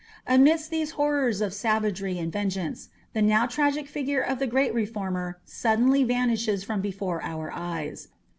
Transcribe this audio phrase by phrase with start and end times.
[0.25, 5.39] Amidst these horrors of savagery and vengeance, the now tragic figure of the great reformer
[5.45, 8.07] suddenly vanishes from before our eyes.